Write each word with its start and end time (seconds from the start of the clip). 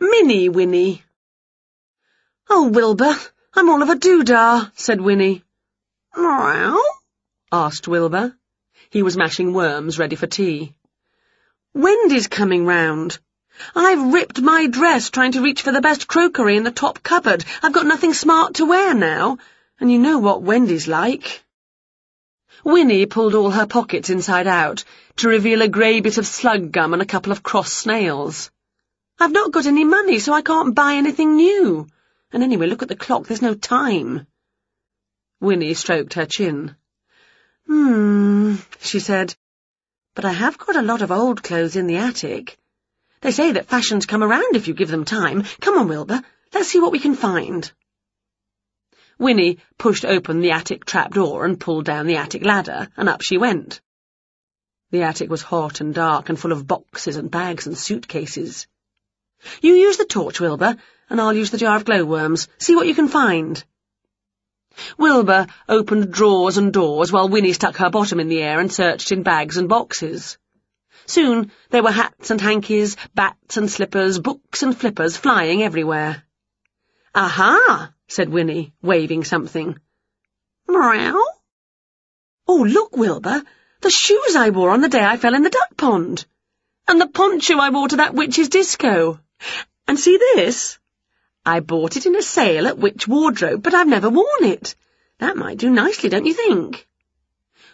Mini 0.00 0.48
Winnie. 0.48 1.02
Oh, 2.50 2.68
Wilbur, 2.68 3.16
I'm 3.54 3.70
all 3.70 3.82
of 3.82 3.88
a 3.88 3.94
doodah, 3.94 4.72
said 4.74 5.00
Winnie. 5.00 5.44
Meow? 6.16 6.80
asked 7.52 7.86
Wilbur. 7.86 8.36
He 8.90 9.02
was 9.02 9.16
mashing 9.16 9.52
worms 9.52 9.98
ready 9.98 10.16
for 10.16 10.26
tea. 10.26 10.74
Wendy's 11.72 12.26
coming 12.26 12.66
round. 12.66 13.18
I've 13.74 14.12
ripped 14.12 14.40
my 14.40 14.66
dress 14.66 15.10
trying 15.10 15.32
to 15.32 15.42
reach 15.42 15.62
for 15.62 15.72
the 15.72 15.80
best 15.80 16.08
crockery 16.08 16.56
in 16.56 16.64
the 16.64 16.70
top 16.70 17.02
cupboard. 17.02 17.44
I've 17.62 17.72
got 17.72 17.86
nothing 17.86 18.14
smart 18.14 18.54
to 18.54 18.66
wear 18.66 18.94
now, 18.94 19.38
and 19.78 19.90
you 19.90 19.98
know 19.98 20.18
what 20.18 20.42
Wendy's 20.42 20.88
like. 20.88 21.44
Winnie 22.64 23.06
pulled 23.06 23.34
all 23.34 23.50
her 23.50 23.66
pockets 23.66 24.10
inside 24.10 24.46
out 24.46 24.84
to 25.16 25.28
reveal 25.28 25.62
a 25.62 25.68
grey 25.68 26.00
bit 26.00 26.18
of 26.18 26.26
slug 26.26 26.72
gum 26.72 26.92
and 26.92 27.02
a 27.02 27.06
couple 27.06 27.30
of 27.30 27.42
cross 27.42 27.72
snails. 27.72 28.50
I've 29.18 29.32
not 29.32 29.52
got 29.52 29.66
any 29.66 29.84
money, 29.84 30.18
so 30.18 30.32
I 30.32 30.42
can't 30.42 30.74
buy 30.74 30.94
anything 30.94 31.36
new. 31.36 31.86
And 32.32 32.42
anyway, 32.42 32.66
look 32.66 32.82
at 32.82 32.88
the 32.88 32.96
clock, 32.96 33.26
there's 33.26 33.42
no 33.42 33.54
time. 33.54 34.26
Winnie 35.40 35.74
stroked 35.74 36.14
her 36.14 36.26
chin. 36.26 36.74
Hmm, 37.66 38.56
she 38.80 38.98
said. 38.98 39.34
But 40.14 40.24
I 40.24 40.32
have 40.32 40.58
got 40.58 40.76
a 40.76 40.82
lot 40.82 41.02
of 41.02 41.10
old 41.10 41.42
clothes 41.42 41.76
in 41.76 41.86
the 41.86 41.96
attic. 41.96 42.58
They 43.20 43.30
say 43.30 43.52
that 43.52 43.68
fashions 43.68 44.06
come 44.06 44.22
around 44.22 44.56
if 44.56 44.68
you 44.68 44.74
give 44.74 44.90
them 44.90 45.04
time. 45.04 45.44
Come 45.60 45.78
on, 45.78 45.88
Wilbur, 45.88 46.22
let's 46.52 46.68
see 46.68 46.80
what 46.80 46.92
we 46.92 46.98
can 46.98 47.14
find. 47.14 47.70
Winnie 49.18 49.58
pushed 49.78 50.04
open 50.04 50.40
the 50.40 50.50
attic 50.50 50.84
trapdoor 50.84 51.44
and 51.44 51.60
pulled 51.60 51.84
down 51.84 52.06
the 52.06 52.16
attic 52.16 52.44
ladder, 52.44 52.88
and 52.96 53.08
up 53.08 53.22
she 53.22 53.38
went. 53.38 53.80
The 54.90 55.02
attic 55.02 55.30
was 55.30 55.42
hot 55.42 55.80
and 55.80 55.94
dark 55.94 56.28
and 56.28 56.38
full 56.38 56.52
of 56.52 56.66
boxes 56.66 57.16
and 57.16 57.30
bags 57.30 57.66
and 57.66 57.78
suitcases. 57.78 58.66
You 59.60 59.74
use 59.74 59.96
the 59.96 60.04
torch, 60.04 60.40
Wilbur, 60.40 60.76
and 61.10 61.20
I'll 61.20 61.34
use 61.34 61.50
the 61.50 61.58
jar 61.58 61.76
of 61.76 61.84
glowworms. 61.84 62.48
See 62.58 62.74
what 62.74 62.86
you 62.86 62.94
can 62.94 63.08
find. 63.08 63.62
Wilbur 64.98 65.46
opened 65.68 66.12
drawers 66.12 66.56
and 66.56 66.72
doors 66.72 67.12
while 67.12 67.28
Winnie 67.28 67.52
stuck 67.52 67.76
her 67.76 67.90
bottom 67.90 68.18
in 68.20 68.28
the 68.28 68.42
air 68.42 68.58
and 68.58 68.72
searched 68.72 69.12
in 69.12 69.22
bags 69.22 69.56
and 69.56 69.68
boxes. 69.68 70.36
Soon 71.06 71.52
there 71.70 71.82
were 71.82 71.92
hats 71.92 72.30
and 72.30 72.40
hankies, 72.40 72.96
bats 73.14 73.56
and 73.56 73.70
slippers, 73.70 74.18
books 74.18 74.62
and 74.62 74.76
flippers 74.76 75.16
flying 75.16 75.62
everywhere. 75.62 76.24
Aha! 77.14 77.92
said 78.08 78.30
Winnie, 78.30 78.72
waving 78.82 79.24
something. 79.24 79.78
Meow? 80.66 81.22
Oh, 82.48 82.62
look, 82.62 82.96
Wilbur, 82.96 83.42
the 83.80 83.90
shoes 83.90 84.34
I 84.34 84.50
wore 84.50 84.70
on 84.70 84.80
the 84.80 84.88
day 84.88 85.04
I 85.04 85.16
fell 85.16 85.34
in 85.34 85.42
the 85.42 85.50
duck 85.50 85.76
pond. 85.76 86.26
And 86.88 87.00
the 87.00 87.06
poncho 87.06 87.58
I 87.58 87.70
wore 87.70 87.88
to 87.88 87.96
that 87.96 88.14
witch's 88.14 88.48
disco. 88.48 89.20
And 89.86 89.98
see 89.98 90.16
this? 90.16 90.78
I 91.46 91.60
bought 91.60 91.96
it 91.96 92.06
in 92.06 92.16
a 92.16 92.22
sale 92.22 92.66
at 92.66 92.78
Witch 92.78 93.06
Wardrobe, 93.06 93.62
but 93.62 93.74
I've 93.74 93.86
never 93.86 94.08
worn 94.08 94.44
it. 94.44 94.74
That 95.18 95.36
might 95.36 95.58
do 95.58 95.70
nicely, 95.70 96.08
don't 96.08 96.26
you 96.26 96.34
think? 96.34 96.88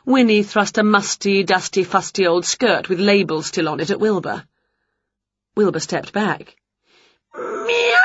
Winnie 0.05 0.43
thrust 0.43 0.79
a 0.79 0.83
musty, 0.83 1.45
dusty, 1.45 1.85
fusty 1.85 2.27
old 2.27 2.45
skirt 2.45 2.89
with 2.89 2.99
labels 2.99 3.47
still 3.47 3.69
on 3.69 3.81
it 3.81 3.91
at 3.91 4.01
Wilbur. 4.01 4.47
Wilbur 5.55 5.81
stepped 5.81 6.12
back. 6.12 6.57
Meow! 7.35 8.01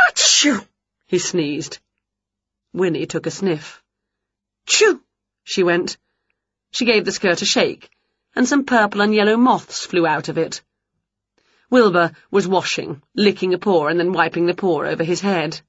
he 1.07 1.19
sneezed. 1.19 1.79
Winnie 2.73 3.05
took 3.05 3.25
a 3.25 3.31
sniff. 3.31 3.81
Choo! 4.67 5.01
she 5.43 5.63
went. 5.63 5.97
She 6.71 6.85
gave 6.85 7.05
the 7.05 7.11
skirt 7.11 7.41
a 7.41 7.45
shake, 7.45 7.89
and 8.35 8.47
some 8.47 8.65
purple 8.65 9.01
and 9.01 9.15
yellow 9.15 9.37
moths 9.37 9.85
flew 9.85 10.05
out 10.05 10.29
of 10.29 10.37
it. 10.37 10.61
Wilbur 11.69 12.11
was 12.31 12.47
washing, 12.47 13.01
licking 13.15 13.53
a 13.53 13.57
paw 13.57 13.87
and 13.87 13.99
then 13.99 14.13
wiping 14.13 14.45
the 14.45 14.53
paw 14.53 14.83
over 14.83 15.03
his 15.03 15.21
head. 15.21 15.61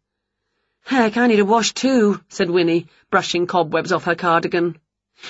Heck, 0.84 1.16
I 1.16 1.26
need 1.26 1.40
a 1.40 1.44
wash 1.44 1.72
too, 1.72 2.20
said 2.28 2.50
Winnie, 2.50 2.86
brushing 3.10 3.46
cobwebs 3.46 3.92
off 3.92 4.04
her 4.04 4.14
cardigan. 4.14 4.78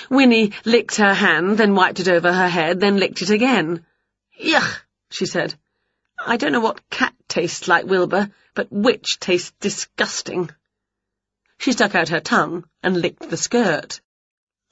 Winnie 0.09 0.53
licked 0.65 0.97
her 0.97 1.13
hand, 1.13 1.57
then 1.57 1.73
wiped 1.73 1.99
it 1.99 2.07
over 2.07 2.31
her 2.31 2.49
head, 2.49 2.79
then 2.79 2.97
licked 2.97 3.21
it 3.21 3.29
again. 3.29 3.85
Yuck, 4.39 4.81
she 5.09 5.25
said. 5.25 5.55
I 6.19 6.37
don't 6.37 6.51
know 6.51 6.59
what 6.59 6.89
cat 6.89 7.15
tastes 7.27 7.67
like, 7.67 7.85
Wilbur, 7.85 8.29
but 8.53 8.71
witch 8.71 9.19
tastes 9.19 9.53
disgusting. 9.59 10.49
She 11.57 11.71
stuck 11.71 11.95
out 11.95 12.09
her 12.09 12.19
tongue 12.19 12.65
and 12.83 13.01
licked 13.01 13.29
the 13.29 13.37
skirt. 13.37 14.01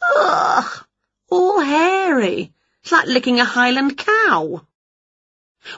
Ugh! 0.02 0.86
All 1.30 1.62
hairy. 1.62 2.53
It's 2.84 2.92
like 2.92 3.08
licking 3.08 3.40
a 3.40 3.46
Highland 3.46 3.98
cow. 3.98 4.68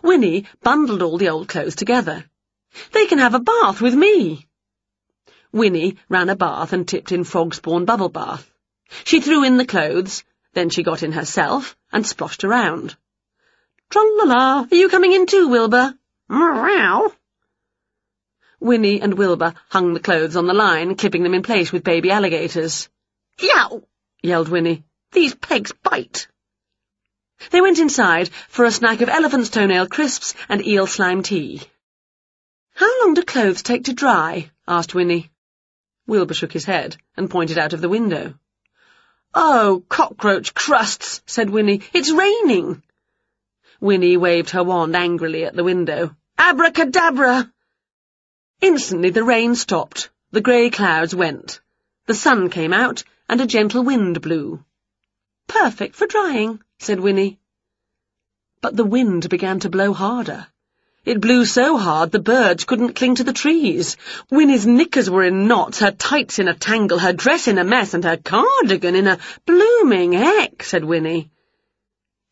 Winnie 0.04 0.46
bundled 0.62 1.02
all 1.02 1.18
the 1.18 1.30
old 1.30 1.48
clothes 1.48 1.76
together. 1.76 2.26
They 2.92 3.06
can 3.06 3.20
have 3.20 3.34
a 3.34 3.40
bath 3.40 3.82
with 3.82 3.94
me. 3.94 4.48
Winnie 5.52 5.98
ran 6.10 6.30
a 6.30 6.36
bath 6.36 6.74
and 6.74 6.88
tipped 6.88 7.12
in 7.12 7.24
frog 7.24 7.56
spawn 7.56 7.86
bubble 7.86 8.10
bath. 8.10 8.52
She 9.04 9.22
threw 9.22 9.44
in 9.44 9.58
the 9.58 9.66
clothes, 9.66 10.24
then 10.54 10.70
she 10.70 10.84
got 10.84 11.04
in 11.04 11.12
herself 11.12 11.76
and 11.92 12.06
splashed 12.06 12.44
around. 12.44 12.96
Tra-la-la, 13.90 14.68
are 14.70 14.76
you 14.76 14.90
coming 14.90 15.14
in 15.14 15.26
too, 15.26 15.48
Wilbur? 15.48 15.98
Meow! 16.30 17.14
Winnie 18.60 19.02
and 19.02 19.14
Wilbur 19.14 19.54
hung 19.70 19.94
the 19.94 20.00
clothes 20.00 20.36
on 20.36 20.48
the 20.48 20.54
line, 20.54 20.96
clipping 20.96 21.24
them 21.24 21.34
in 21.34 21.44
place 21.44 21.72
with 21.72 21.84
baby 21.84 22.12
alligators. 22.12 22.90
Yow! 23.40 23.84
yelled 24.22 24.50
Winnie. 24.50 24.84
These 25.12 25.36
pegs 25.36 25.72
bite. 25.72 26.28
They 27.52 27.62
went 27.62 27.80
inside 27.80 28.30
for 28.50 28.66
a 28.66 28.72
snack 28.72 29.02
of 29.02 29.10
elephant's 29.10 29.50
toenail 29.50 29.88
crisps 29.88 30.34
and 30.50 30.66
eel 30.66 30.88
slime 30.88 31.24
tea. 31.24 31.62
How 32.74 33.02
long 33.02 33.14
do 33.14 33.24
clothes 33.24 33.64
take 33.64 33.86
to 33.86 33.94
dry? 33.94 34.52
asked 34.68 34.94
Winnie. 34.94 35.32
Wilbur 36.08 36.34
shook 36.34 36.52
his 36.52 36.66
head 36.66 36.98
and 37.16 37.30
pointed 37.30 37.58
out 37.58 37.74
of 37.74 37.82
the 37.82 37.90
window. 37.90 38.34
Oh, 39.34 39.84
cockroach 39.90 40.54
crusts, 40.54 41.22
said 41.26 41.50
Winnie. 41.50 41.82
It's 41.94 42.12
raining. 42.12 42.84
Winnie 43.80 44.18
waved 44.18 44.50
her 44.52 44.64
wand 44.64 44.96
angrily 44.96 45.46
at 45.46 45.56
the 45.56 45.64
window. 45.64 46.16
Abracadabra! 46.38 47.52
Instantly 48.62 49.12
the 49.12 49.24
rain 49.24 49.54
stopped, 49.54 50.10
the 50.32 50.42
grey 50.42 50.70
clouds 50.70 51.14
went, 51.14 51.62
the 52.08 52.16
sun 52.16 52.50
came 52.50 52.74
out, 52.74 53.04
and 53.30 53.40
a 53.40 53.46
gentle 53.46 53.84
wind 53.84 54.22
blew. 54.22 54.64
Perfect 55.48 55.96
for 55.96 56.08
drying, 56.08 56.60
said 56.80 57.00
Winnie. 57.00 57.40
But 58.62 58.76
the 58.76 58.86
wind 58.86 59.30
began 59.30 59.60
to 59.60 59.70
blow 59.70 59.94
harder. 59.94 60.48
It 61.06 61.22
blew 61.22 61.46
so 61.46 61.78
hard 61.78 62.12
the 62.12 62.20
birds 62.20 62.66
couldn't 62.66 62.94
cling 62.94 63.16
to 63.16 63.24
the 63.24 63.34
trees. 63.34 63.98
Winnie's 64.30 64.68
knickers 64.68 65.10
were 65.10 65.24
in 65.24 65.48
knots, 65.48 65.80
her 65.80 65.92
tights 65.92 66.40
in 66.40 66.48
a 66.48 66.54
tangle, 66.54 67.00
her 67.00 67.14
dress 67.14 67.48
in 67.48 67.58
a 67.58 67.64
mess, 67.64 67.94
and 67.94 68.04
her 68.04 68.18
cardigan 68.18 68.96
in 68.96 69.08
a 69.08 69.20
blooming 69.46 70.14
heck, 70.14 70.64
said 70.64 70.84
Winnie. 70.84 71.30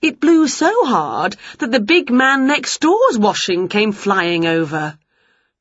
It 0.01 0.19
blew 0.19 0.47
so 0.47 0.85
hard 0.85 1.35
that 1.59 1.71
the 1.71 1.79
big 1.79 2.09
man 2.09 2.47
next 2.47 2.81
door's 2.81 3.17
washing 3.17 3.69
came 3.69 3.91
flying 3.91 4.45
over. 4.45 4.97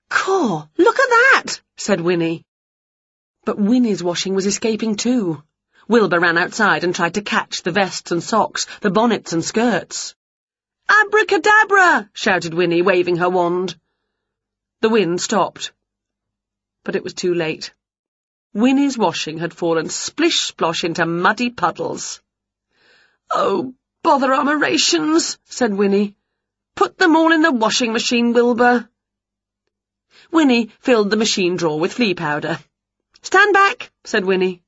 Caw, 0.08 0.66
look 0.76 0.98
at 1.00 1.08
that, 1.08 1.60
said 1.76 2.00
Winnie. 2.00 2.44
But 3.44 3.58
Winnie's 3.58 4.02
washing 4.02 4.34
was 4.34 4.46
escaping 4.46 4.96
too. 4.96 5.42
Wilbur 5.86 6.20
ran 6.20 6.38
outside 6.38 6.84
and 6.84 6.94
tried 6.94 7.14
to 7.14 7.22
catch 7.22 7.62
the 7.62 7.70
vests 7.70 8.10
and 8.10 8.22
socks, 8.22 8.66
the 8.80 8.90
bonnets 8.90 9.32
and 9.32 9.44
skirts. 9.44 10.14
Abracadabra! 10.88 12.10
shouted 12.12 12.54
Winnie, 12.54 12.82
waving 12.82 13.16
her 13.16 13.28
wand. 13.30 13.78
The 14.80 14.88
wind 14.88 15.20
stopped. 15.20 15.72
But 16.84 16.96
it 16.96 17.04
was 17.04 17.14
too 17.14 17.34
late. 17.34 17.72
Winnie's 18.52 18.96
washing 18.96 19.38
had 19.38 19.52
fallen 19.52 19.88
splish-splosh 19.88 20.84
into 20.84 21.06
muddy 21.06 21.50
puddles. 21.50 22.20
Oh, 23.30 23.74
bother 24.02 24.32
our 24.32 24.56
rations, 24.56 25.38
said 25.44 25.74
Winnie. 25.74 26.16
Put 26.74 26.98
them 26.98 27.16
all 27.16 27.32
in 27.32 27.42
the 27.42 27.52
washing 27.52 27.92
machine, 27.92 28.32
Wilbur. 28.32 28.88
Winnie 30.30 30.70
filled 30.80 31.10
the 31.10 31.16
machine 31.16 31.56
drawer 31.56 31.78
with 31.78 31.92
flea 31.92 32.14
powder. 32.14 32.58
Stand 33.22 33.52
back, 33.52 33.92
said 34.04 34.24
Winnie. 34.24 34.63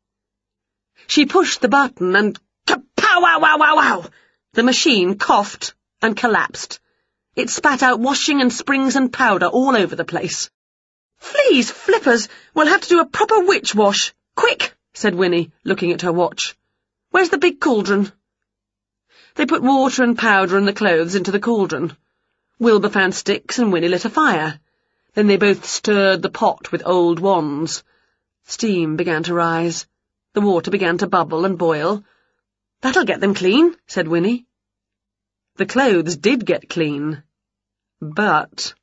She 1.07 1.27
pushed 1.27 1.61
the 1.61 1.69
button 1.69 2.17
and 2.17 2.39
kapow 2.67 3.23
wow 3.23 3.39
wow 3.41 3.59
wow 3.59 3.77
wow! 3.77 4.11
The 4.55 4.63
machine 4.63 5.19
coughed 5.19 5.75
and 6.03 6.17
collapsed. 6.17 6.81
It 7.35 7.51
spat 7.51 7.83
out 7.83 8.01
washing 8.01 8.41
and 8.41 8.53
springs 8.53 8.97
and 8.97 9.13
powder 9.13 9.47
all 9.47 9.77
over 9.77 9.95
the 9.95 10.05
place. 10.05 10.51
Fleas, 11.19 11.71
flippers, 11.71 12.29
we'll 12.55 12.67
have 12.67 12.81
to 12.81 12.89
do 12.89 13.01
a 13.01 13.07
proper 13.07 13.41
witch 13.41 13.75
wash. 13.75 14.15
Quick, 14.35 14.75
said 14.95 15.15
Winnie, 15.15 15.53
looking 15.65 15.93
at 15.93 16.03
her 16.03 16.13
watch. 16.13 16.57
Where's 17.11 17.31
the 17.31 17.39
big 17.39 17.61
cauldron? 17.61 18.11
They 19.35 19.47
put 19.47 19.63
water 19.63 20.03
and 20.03 20.19
powder 20.19 20.57
and 20.57 20.67
the 20.67 20.73
clothes 20.73 21.15
into 21.15 21.31
the 21.31 21.41
cauldron. 21.41 21.97
Wilbur 22.59 22.89
found 22.89 23.15
sticks 23.15 23.59
and 23.59 23.73
Winnie 23.73 23.89
lit 23.89 24.07
a 24.07 24.11
fire. 24.11 24.59
Then 25.15 25.27
they 25.27 25.37
both 25.37 25.67
stirred 25.67 26.23
the 26.23 26.31
pot 26.31 26.73
with 26.73 26.87
old 26.87 27.21
wands. 27.21 27.85
Steam 28.45 28.97
began 28.97 29.23
to 29.25 29.35
rise. 29.35 29.87
The 30.37 30.43
water 30.43 30.71
began 30.71 30.99
to 30.99 31.07
bubble 31.07 31.47
and 31.47 31.57
boil. 31.57 32.05
That'll 32.83 33.07
get 33.07 33.21
them 33.21 33.33
clean, 33.33 33.75
said 33.87 34.07
Winnie. 34.07 34.45
The 35.55 35.65
clothes 35.65 36.19
did 36.19 36.45
get 36.45 36.69
clean. 36.69 37.23
But... 38.03 38.75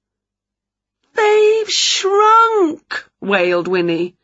They've 1.13 1.69
shrunk, 1.69 3.07
wailed 3.21 3.67
Winnie. 3.67 4.15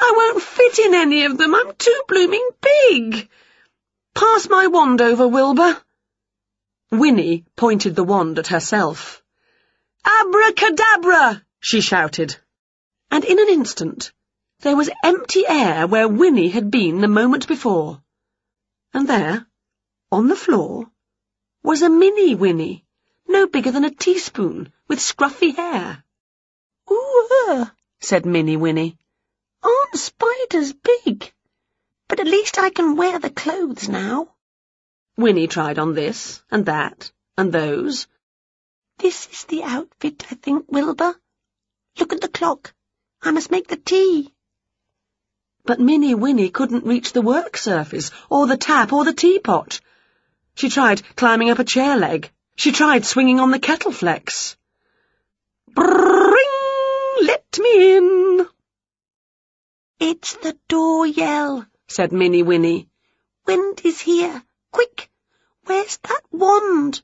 I 0.00 0.12
won't 0.16 0.42
fit 0.42 0.78
in 0.78 0.94
any 0.94 1.26
of 1.26 1.36
them. 1.36 1.54
I'm 1.54 1.74
too 1.74 2.02
blooming 2.08 2.48
big. 2.62 3.28
Pass 4.14 4.48
my 4.48 4.68
wand 4.68 5.02
over, 5.02 5.28
Wilbur. 5.28 5.76
Winnie 6.90 7.44
pointed 7.54 7.96
the 7.96 8.02
wand 8.02 8.38
at 8.38 8.46
herself. 8.46 9.22
Abracadabra! 10.06 11.44
she 11.60 11.82
shouted. 11.82 12.38
And 13.10 13.26
in 13.26 13.38
an 13.38 13.50
instant, 13.50 14.10
there 14.62 14.76
was 14.76 14.88
empty 15.02 15.44
air 15.46 15.88
where 15.88 16.06
Winnie 16.06 16.48
had 16.48 16.70
been 16.70 17.00
the 17.00 17.08
moment 17.08 17.48
before. 17.48 18.00
And 18.94 19.08
there, 19.08 19.46
on 20.12 20.28
the 20.28 20.36
floor, 20.36 20.86
was 21.64 21.82
a 21.82 21.90
mini 21.90 22.36
Winnie, 22.36 22.84
no 23.26 23.48
bigger 23.48 23.72
than 23.72 23.84
a 23.84 23.90
teaspoon, 23.90 24.72
with 24.86 25.00
scruffy 25.00 25.56
hair. 25.56 26.04
Ooh, 26.90 27.66
said 28.00 28.24
Mini 28.24 28.56
Winnie. 28.56 28.98
Aren't 29.64 29.96
spiders 29.96 30.72
big? 30.72 31.32
But 32.08 32.20
at 32.20 32.26
least 32.26 32.58
I 32.58 32.70
can 32.70 32.94
wear 32.94 33.18
the 33.18 33.30
clothes 33.30 33.88
now. 33.88 34.34
Winnie 35.16 35.48
tried 35.48 35.80
on 35.80 35.94
this, 35.94 36.40
and 36.52 36.66
that, 36.66 37.10
and 37.36 37.52
those. 37.52 38.06
This 38.98 39.26
is 39.26 39.44
the 39.44 39.64
outfit, 39.64 40.24
I 40.30 40.36
think, 40.36 40.66
Wilbur. 40.68 41.16
Look 41.98 42.12
at 42.12 42.20
the 42.20 42.28
clock. 42.28 42.72
I 43.22 43.32
must 43.32 43.50
make 43.50 43.66
the 43.66 43.76
tea. 43.76 44.32
But 45.64 45.78
Mini 45.78 46.14
Winnie 46.14 46.50
couldn't 46.50 46.84
reach 46.84 47.12
the 47.12 47.22
work 47.22 47.56
surface, 47.56 48.10
or 48.28 48.48
the 48.48 48.56
tap, 48.56 48.92
or 48.92 49.04
the 49.04 49.12
teapot. 49.12 49.80
She 50.56 50.68
tried 50.68 51.02
climbing 51.14 51.50
up 51.50 51.60
a 51.60 51.64
chair 51.64 51.96
leg. 51.96 52.32
She 52.56 52.72
tried 52.72 53.06
swinging 53.06 53.38
on 53.38 53.52
the 53.52 53.60
kettle 53.60 53.92
flex. 53.92 54.56
Bring! 55.68 56.42
Let 57.22 57.58
me 57.60 57.96
in! 57.96 58.48
It's 60.00 60.34
the 60.34 60.58
door 60.66 61.06
yell, 61.06 61.64
said 61.86 62.10
Mini 62.10 62.42
Winnie. 62.42 62.88
Wendy's 63.46 64.00
here. 64.00 64.42
Quick! 64.72 65.10
Where's 65.64 65.96
that 65.98 66.22
wand? 66.32 67.02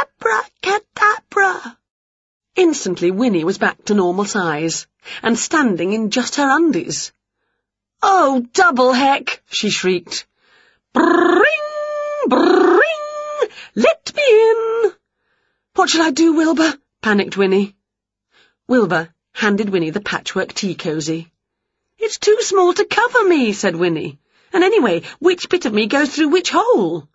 Abracadabra! 0.00 1.78
Instantly 2.54 3.10
Winnie 3.10 3.42
was 3.42 3.58
back 3.58 3.84
to 3.86 3.94
normal 3.94 4.24
size, 4.24 4.86
and 5.20 5.36
standing 5.36 5.92
in 5.92 6.10
just 6.10 6.36
her 6.36 6.48
undies. 6.48 7.12
Oh, 8.02 8.46
double 8.54 8.92
heck! 8.92 9.42
she 9.50 9.70
shrieked. 9.70 10.26
Bring! 10.92 11.44
Bring! 12.28 13.50
Let 13.74 14.12
me 14.16 14.22
in! 14.26 14.92
What 15.74 15.90
shall 15.90 16.02
I 16.02 16.10
do, 16.10 16.32
Wilbur? 16.32 16.74
panicked 17.02 17.36
Winnie. 17.36 17.76
Wilbur 18.66 19.12
handed 19.32 19.70
Winnie 19.70 19.90
the 19.90 20.00
patchwork 20.00 20.52
tea 20.52 20.74
cosy. 20.74 21.30
It's 21.98 22.18
too 22.18 22.38
small 22.40 22.72
to 22.72 22.84
cover 22.84 23.24
me, 23.24 23.52
said 23.52 23.76
Winnie. 23.76 24.18
And 24.52 24.64
anyway, 24.64 25.02
which 25.18 25.48
bit 25.48 25.66
of 25.66 25.72
me 25.72 25.86
goes 25.86 26.14
through 26.14 26.28
which 26.28 26.50
hole? 26.50 27.08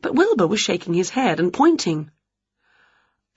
But 0.00 0.14
Wilbur 0.14 0.46
was 0.46 0.60
shaking 0.60 0.94
his 0.94 1.10
head 1.10 1.38
and 1.38 1.52
pointing. 1.52 2.10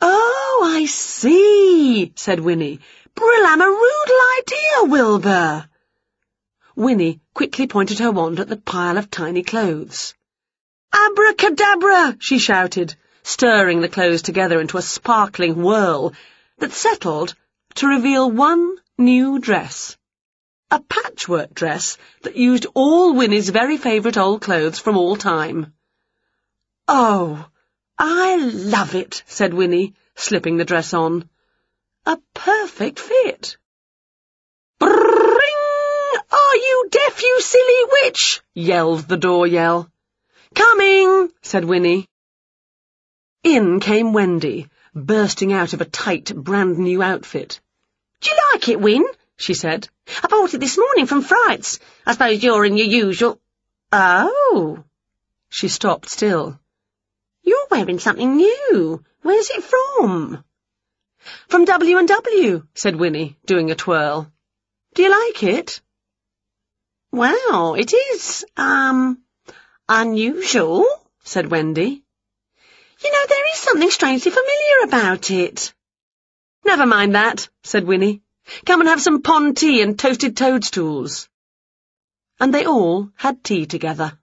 Oh, 0.01 0.71
I 0.75 0.85
see, 0.85 2.13
said 2.15 2.39
Winnie. 2.39 2.79
Brill-am-a-roodle 3.15 4.21
idea, 4.37 4.91
Wilbur. 4.91 5.69
Winnie 6.79 7.19
quickly 7.33 7.67
pointed 7.67 7.99
her 7.99 8.09
wand 8.09 8.39
at 8.39 8.47
the 8.47 8.55
pile 8.55 8.97
of 8.97 9.11
tiny 9.11 9.43
clothes. 9.43 10.15
Abracadabra, 10.93 12.15
she 12.21 12.39
shouted, 12.39 12.95
stirring 13.21 13.81
the 13.81 13.89
clothes 13.89 14.21
together 14.21 14.61
into 14.61 14.77
a 14.77 14.81
sparkling 14.81 15.61
whirl 15.61 16.13
that 16.59 16.71
settled 16.71 17.35
to 17.75 17.87
reveal 17.87 18.31
one 18.31 18.77
new 18.97 19.39
dress. 19.39 19.97
A 20.71 20.79
patchwork 20.79 21.53
dress 21.53 21.97
that 22.21 22.37
used 22.37 22.65
all 22.73 23.13
Winnie's 23.13 23.49
very 23.49 23.75
favourite 23.75 24.17
old 24.17 24.41
clothes 24.41 24.79
from 24.79 24.95
all 24.95 25.17
time. 25.17 25.73
Oh, 26.87 27.45
I 27.97 28.37
love 28.37 28.95
it, 28.95 29.21
said 29.27 29.53
Winnie, 29.53 29.95
slipping 30.15 30.55
the 30.55 30.63
dress 30.63 30.93
on. 30.93 31.29
A 32.05 32.17
perfect 32.33 33.01
fit. 33.01 33.57
Bring! 34.79 35.28
Are 36.49 36.55
you 36.55 36.87
deaf, 36.89 37.21
you 37.21 37.41
silly 37.41 37.83
witch? 37.91 38.41
yelled 38.55 39.01
the 39.01 39.17
door 39.17 39.45
yell. 39.45 39.87
Coming, 40.55 41.29
said 41.43 41.63
Winnie. 41.63 42.07
In 43.43 43.79
came 43.79 44.13
Wendy, 44.13 44.67
bursting 44.95 45.53
out 45.53 45.73
of 45.73 45.81
a 45.81 45.85
tight, 45.85 46.33
brand-new 46.35 47.03
outfit. 47.03 47.61
Do 48.21 48.31
you 48.31 48.37
like 48.51 48.67
it, 48.67 48.81
Win? 48.81 49.05
she 49.37 49.53
said. 49.53 49.89
I 50.23 50.27
bought 50.27 50.55
it 50.55 50.57
this 50.57 50.75
morning 50.75 51.05
from 51.05 51.21
Fright's. 51.21 51.79
I 52.03 52.13
suppose 52.13 52.41
you're 52.41 52.65
in 52.65 52.77
your 52.77 52.87
usual... 52.87 53.39
Oh! 53.91 54.83
She 55.49 55.67
stopped 55.67 56.09
still. 56.09 56.59
You're 57.43 57.67
wearing 57.69 57.99
something 57.99 58.37
new. 58.37 59.03
Where's 59.21 59.51
it 59.51 59.63
from? 59.63 60.43
From 61.47 61.65
W&W, 61.65 62.63
said 62.73 62.95
Winnie, 62.95 63.37
doing 63.45 63.69
a 63.69 63.75
twirl. 63.75 64.31
Do 64.95 65.03
you 65.03 65.11
like 65.11 65.43
it? 65.43 65.81
Well, 67.11 67.73
it 67.75 67.91
is, 67.93 68.45
um, 68.55 69.19
unusual, 69.87 70.85
said 71.23 71.49
Wendy. 71.49 72.03
You 73.03 73.11
know, 73.11 73.25
there 73.27 73.53
is 73.53 73.59
something 73.59 73.89
strangely 73.89 74.31
familiar 74.31 74.83
about 74.85 75.31
it. 75.31 75.73
Never 76.65 76.85
mind 76.85 77.15
that, 77.15 77.49
said 77.63 77.85
Winnie. 77.85 78.21
Come 78.65 78.81
and 78.81 78.89
have 78.89 79.01
some 79.01 79.21
pond 79.21 79.57
tea 79.57 79.81
and 79.81 79.97
toasted 79.97 80.37
toadstools. 80.37 81.29
And 82.39 82.53
they 82.53 82.65
all 82.65 83.09
had 83.15 83.43
tea 83.43 83.65
together. 83.65 84.19